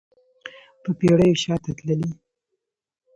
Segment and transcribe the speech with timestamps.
[0.83, 2.11] په پیړیو شاته تللی